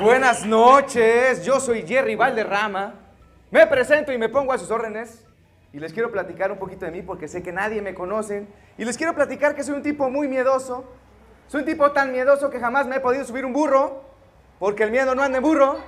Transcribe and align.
Buenas 0.00 0.44
noches, 0.44 1.44
yo 1.44 1.60
soy 1.60 1.86
Jerry 1.86 2.16
Valderrama. 2.16 2.94
Me 3.52 3.64
presento 3.68 4.12
y 4.12 4.18
me 4.18 4.28
pongo 4.28 4.52
a 4.52 4.58
sus 4.58 4.68
órdenes. 4.72 5.24
Y 5.72 5.78
les 5.78 5.92
quiero 5.92 6.10
platicar 6.10 6.50
un 6.50 6.58
poquito 6.58 6.84
de 6.84 6.90
mí 6.90 7.00
porque 7.00 7.28
sé 7.28 7.44
que 7.44 7.52
nadie 7.52 7.80
me 7.80 7.94
conoce. 7.94 8.44
Y 8.76 8.84
les 8.84 8.96
quiero 8.96 9.14
platicar 9.14 9.54
que 9.54 9.62
soy 9.62 9.76
un 9.76 9.82
tipo 9.82 10.10
muy 10.10 10.26
miedoso. 10.26 10.84
Soy 11.46 11.60
un 11.60 11.66
tipo 11.66 11.92
tan 11.92 12.10
miedoso 12.10 12.50
que 12.50 12.58
jamás 12.58 12.88
me 12.88 12.96
he 12.96 13.00
podido 13.00 13.24
subir 13.24 13.44
un 13.44 13.52
burro. 13.52 14.02
Porque 14.58 14.82
el 14.82 14.90
miedo 14.90 15.14
no 15.14 15.22
anda 15.22 15.38
en 15.38 15.44
burro. 15.44 15.78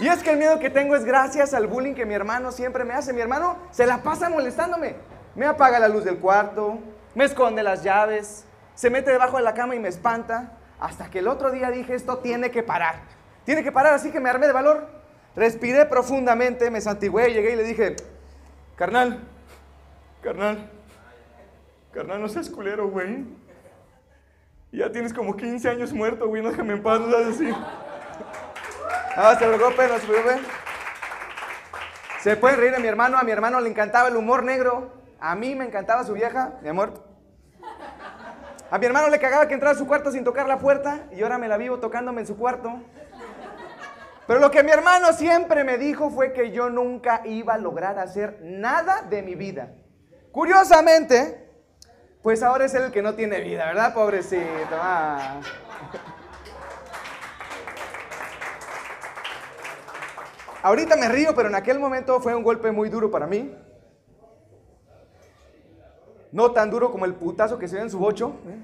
Y 0.00 0.08
es 0.08 0.24
que 0.24 0.30
el 0.30 0.38
miedo 0.38 0.58
que 0.58 0.70
tengo 0.70 0.96
es 0.96 1.04
gracias 1.04 1.54
al 1.54 1.68
bullying 1.68 1.94
que 1.94 2.04
mi 2.04 2.14
hermano 2.14 2.50
siempre 2.50 2.84
me 2.84 2.94
hace. 2.94 3.12
Mi 3.12 3.20
hermano 3.20 3.58
se 3.70 3.86
la 3.86 4.02
pasa 4.02 4.28
molestándome. 4.28 4.96
Me 5.36 5.46
apaga 5.46 5.78
la 5.78 5.86
luz 5.86 6.02
del 6.04 6.18
cuarto, 6.18 6.80
me 7.14 7.24
esconde 7.24 7.62
las 7.62 7.84
llaves, 7.84 8.44
se 8.78 8.90
mete 8.90 9.10
debajo 9.10 9.38
de 9.38 9.42
la 9.42 9.54
cama 9.54 9.74
y 9.74 9.80
me 9.80 9.88
espanta. 9.88 10.52
Hasta 10.78 11.10
que 11.10 11.18
el 11.18 11.26
otro 11.26 11.50
día 11.50 11.68
dije, 11.68 11.96
esto 11.96 12.18
tiene 12.18 12.52
que 12.52 12.62
parar. 12.62 13.00
Tiene 13.44 13.64
que 13.64 13.72
parar, 13.72 13.94
así 13.94 14.12
que 14.12 14.20
me 14.20 14.30
armé 14.30 14.46
de 14.46 14.52
valor. 14.52 14.86
Respiré 15.34 15.84
profundamente, 15.86 16.70
me 16.70 16.80
santigué, 16.80 17.32
llegué 17.32 17.54
y 17.54 17.56
le 17.56 17.64
dije, 17.64 17.96
carnal, 18.76 19.18
carnal, 20.22 20.70
carnal, 21.92 22.20
no 22.20 22.28
seas 22.28 22.48
culero, 22.48 22.88
güey. 22.88 23.24
Ya 24.70 24.92
tienes 24.92 25.12
como 25.12 25.36
15 25.36 25.70
años 25.70 25.92
muerto, 25.92 26.28
güey, 26.28 26.40
no 26.40 26.50
déjame 26.50 26.74
en 26.74 26.82
paz, 26.84 27.00
no 27.00 27.10
seas 27.10 27.34
así. 27.34 27.50
No, 29.16 29.30
se 29.30 29.56
preocupe, 29.56 29.88
no 29.88 29.98
se 29.98 30.06
preocupe. 30.06 30.38
Se 32.20 32.36
puede 32.36 32.54
reír 32.54 32.70
de 32.70 32.78
mi 32.78 32.86
hermano, 32.86 33.18
a 33.18 33.24
mi 33.24 33.32
hermano 33.32 33.60
le 33.60 33.70
encantaba 33.70 34.06
el 34.06 34.14
humor 34.14 34.44
negro. 34.44 34.92
A 35.18 35.34
mí 35.34 35.56
me 35.56 35.64
encantaba 35.64 36.04
su 36.04 36.12
vieja, 36.12 36.60
mi 36.62 36.68
amor. 36.68 37.07
A 38.70 38.78
mi 38.78 38.84
hermano 38.84 39.08
le 39.08 39.18
cagaba 39.18 39.48
que 39.48 39.54
entrara 39.54 39.74
a 39.74 39.78
su 39.78 39.86
cuarto 39.86 40.10
sin 40.10 40.24
tocar 40.24 40.46
la 40.46 40.58
puerta 40.58 41.06
y 41.10 41.22
ahora 41.22 41.38
me 41.38 41.48
la 41.48 41.56
vivo 41.56 41.78
tocándome 41.78 42.20
en 42.20 42.26
su 42.26 42.36
cuarto. 42.36 42.82
Pero 44.26 44.40
lo 44.40 44.50
que 44.50 44.62
mi 44.62 44.70
hermano 44.70 45.14
siempre 45.14 45.64
me 45.64 45.78
dijo 45.78 46.10
fue 46.10 46.34
que 46.34 46.50
yo 46.50 46.68
nunca 46.68 47.22
iba 47.24 47.54
a 47.54 47.58
lograr 47.58 47.98
hacer 47.98 48.40
nada 48.42 49.00
de 49.08 49.22
mi 49.22 49.34
vida. 49.34 49.72
Curiosamente, 50.32 51.48
pues 52.22 52.42
ahora 52.42 52.66
es 52.66 52.74
él 52.74 52.82
el 52.82 52.92
que 52.92 53.00
no 53.00 53.14
tiene 53.14 53.40
vida, 53.40 53.64
¿verdad, 53.64 53.94
pobrecito? 53.94 54.44
Ah. 54.72 55.40
Ahorita 60.62 60.96
me 60.96 61.08
río, 61.08 61.34
pero 61.34 61.48
en 61.48 61.54
aquel 61.54 61.78
momento 61.78 62.20
fue 62.20 62.34
un 62.34 62.42
golpe 62.42 62.70
muy 62.70 62.90
duro 62.90 63.10
para 63.10 63.26
mí. 63.26 63.56
No 66.32 66.52
tan 66.52 66.70
duro 66.70 66.90
como 66.90 67.04
el 67.04 67.14
putazo 67.14 67.58
que 67.58 67.68
se 67.68 67.76
ve 67.76 67.82
en 67.82 67.90
su 67.90 67.98
bocho. 67.98 68.36
¿eh? 68.46 68.58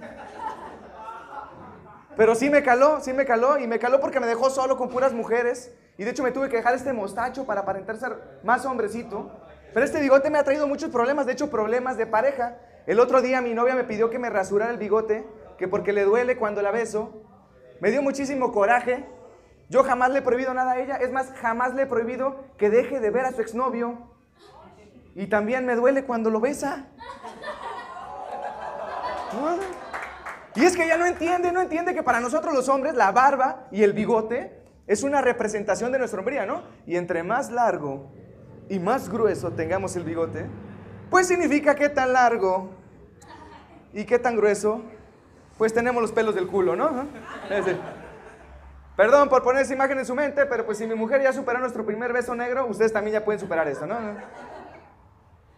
Pero 2.16 2.34
sí 2.34 2.50
me 2.50 2.62
caló, 2.62 3.00
sí 3.00 3.12
me 3.12 3.24
caló. 3.24 3.58
Y 3.58 3.66
me 3.66 3.78
caló 3.78 4.00
porque 4.00 4.20
me 4.20 4.26
dejó 4.26 4.50
solo 4.50 4.76
con 4.76 4.88
puras 4.88 5.12
mujeres. 5.12 5.72
Y 5.96 6.04
de 6.04 6.10
hecho 6.10 6.22
me 6.22 6.32
tuve 6.32 6.48
que 6.48 6.56
dejar 6.56 6.74
este 6.74 6.92
mostacho 6.92 7.46
para 7.46 7.62
aparentar 7.62 7.96
ser 7.96 8.40
más 8.42 8.64
hombrecito. 8.66 9.30
Pero 9.72 9.86
este 9.86 10.00
bigote 10.00 10.30
me 10.30 10.38
ha 10.38 10.44
traído 10.44 10.68
muchos 10.68 10.90
problemas, 10.90 11.26
de 11.26 11.32
hecho 11.32 11.50
problemas 11.50 11.96
de 11.96 12.06
pareja. 12.06 12.58
El 12.86 13.00
otro 13.00 13.22
día 13.22 13.40
mi 13.40 13.54
novia 13.54 13.74
me 13.74 13.84
pidió 13.84 14.10
que 14.10 14.18
me 14.18 14.30
rasurara 14.30 14.70
el 14.70 14.78
bigote, 14.78 15.26
que 15.58 15.66
porque 15.68 15.92
le 15.92 16.04
duele 16.04 16.36
cuando 16.36 16.62
la 16.62 16.70
beso. 16.70 17.22
Me 17.80 17.90
dio 17.90 18.02
muchísimo 18.02 18.52
coraje. 18.52 19.04
Yo 19.68 19.82
jamás 19.82 20.10
le 20.10 20.18
he 20.18 20.22
prohibido 20.22 20.54
nada 20.54 20.72
a 20.72 20.78
ella. 20.78 20.96
Es 20.96 21.10
más, 21.10 21.32
jamás 21.40 21.74
le 21.74 21.82
he 21.82 21.86
prohibido 21.86 22.44
que 22.56 22.70
deje 22.70 23.00
de 23.00 23.10
ver 23.10 23.24
a 23.24 23.32
su 23.32 23.40
exnovio. 23.40 24.10
Y 25.14 25.26
también 25.26 25.64
me 25.64 25.74
duele 25.74 26.04
cuando 26.04 26.30
lo 26.30 26.40
besa. 26.40 26.86
Y 30.56 30.64
es 30.64 30.76
que 30.76 30.84
ella 30.84 30.96
no 30.96 31.06
entiende, 31.06 31.50
no 31.50 31.60
entiende 31.60 31.94
que 31.94 32.02
para 32.02 32.20
nosotros 32.20 32.54
los 32.54 32.68
hombres 32.68 32.94
la 32.94 33.10
barba 33.10 33.66
y 33.72 33.82
el 33.82 33.92
bigote 33.92 34.62
es 34.86 35.02
una 35.02 35.20
representación 35.20 35.90
de 35.92 35.98
nuestra 35.98 36.20
hombría, 36.20 36.46
¿no? 36.46 36.62
Y 36.86 36.96
entre 36.96 37.22
más 37.22 37.50
largo 37.50 38.12
y 38.68 38.78
más 38.78 39.08
grueso 39.08 39.50
tengamos 39.52 39.96
el 39.96 40.04
bigote, 40.04 40.46
pues 41.10 41.26
significa 41.26 41.74
que 41.74 41.88
tan 41.88 42.12
largo 42.12 42.70
y 43.92 44.04
qué 44.04 44.18
tan 44.18 44.36
grueso, 44.36 44.82
pues 45.58 45.72
tenemos 45.74 46.00
los 46.00 46.12
pelos 46.12 46.34
del 46.34 46.46
culo, 46.46 46.76
¿no? 46.76 47.06
Es 47.50 47.64
decir, 47.64 47.80
perdón 48.96 49.28
por 49.28 49.42
poner 49.42 49.62
esa 49.62 49.74
imagen 49.74 49.98
en 49.98 50.06
su 50.06 50.14
mente, 50.14 50.46
pero 50.46 50.64
pues 50.64 50.78
si 50.78 50.86
mi 50.86 50.94
mujer 50.94 51.22
ya 51.22 51.32
superó 51.32 51.58
nuestro 51.58 51.84
primer 51.84 52.12
beso 52.12 52.34
negro, 52.34 52.66
ustedes 52.66 52.92
también 52.92 53.14
ya 53.14 53.24
pueden 53.24 53.40
superar 53.40 53.66
esto, 53.66 53.86
¿no? 53.86 53.96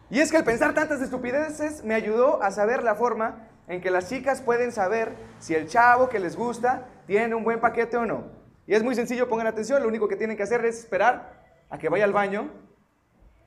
Y 0.09 0.21
es 0.21 0.31
que 0.31 0.39
el 0.39 0.45
pensar 0.45 0.73
tantas 0.73 1.03
estupideces 1.03 1.83
me 1.85 1.95
ayudó 1.95 2.43
a 2.43 2.51
saber 2.51 2.83
la 2.83 2.95
forma 2.95 3.49
en 3.69 3.81
que 3.81 3.91
las 3.91 4.09
chicas 4.09 4.41
pueden 4.41 4.73
saber 4.73 5.15
si 5.39 5.55
el 5.55 5.69
chavo 5.69 6.09
que 6.09 6.19
les 6.19 6.37
gusta 6.37 6.89
tiene 7.07 7.35
un 7.35 7.45
buen 7.45 7.61
paquete 7.61 7.97
o 7.97 8.07
no. 8.07 8.25
Y 8.67 8.75
es 8.75 8.83
muy 8.83 8.95
sencillo, 8.95 9.29
pongan 9.29 9.47
atención, 9.47 9.83
lo 9.83 9.89
único 9.89 10.09
que 10.09 10.17
tienen 10.17 10.37
que 10.37 10.43
hacer 10.43 10.65
es 10.65 10.81
esperar 10.81 11.45
a 11.69 11.79
que 11.79 11.89
vaya 11.89 12.05
al 12.05 12.13
baño 12.13 12.51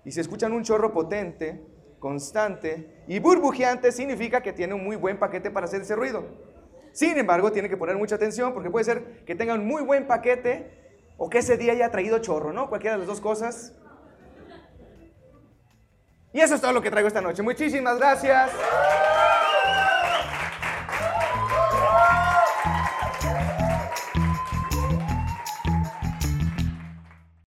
y 0.05 0.11
si 0.11 0.19
escuchan 0.19 0.53
un 0.53 0.63
chorro 0.63 0.93
potente, 0.93 1.65
constante 1.99 3.03
y 3.07 3.19
burbujeante, 3.19 3.91
significa 3.91 4.41
que 4.41 4.53
tiene 4.53 4.73
un 4.73 4.83
muy 4.83 4.95
buen 4.95 5.19
paquete 5.19 5.51
para 5.51 5.65
hacer 5.65 5.81
ese 5.81 5.95
ruido. 5.95 6.23
Sin 6.93 7.17
embargo, 7.17 7.51
tienen 7.51 7.69
que 7.69 7.77
poner 7.77 7.97
mucha 7.97 8.15
atención 8.15 8.53
porque 8.53 8.69
puede 8.69 8.85
ser 8.85 9.23
que 9.25 9.35
tengan 9.35 9.59
un 9.59 9.67
muy 9.67 9.83
buen 9.83 10.07
paquete 10.07 10.79
o 11.17 11.29
que 11.29 11.39
ese 11.39 11.57
día 11.57 11.73
haya 11.73 11.91
traído 11.91 12.19
chorro, 12.19 12.53
¿no? 12.53 12.69
Cualquiera 12.69 12.95
de 12.95 12.99
las 12.99 13.07
dos 13.07 13.21
cosas. 13.21 13.75
Y 16.31 16.39
eso 16.39 16.55
es 16.55 16.61
todo 16.61 16.71
lo 16.73 16.81
que 16.81 16.89
traigo 16.89 17.07
esta 17.07 17.21
noche. 17.21 17.41
Muchísimas 17.41 17.97
gracias. 17.97 18.51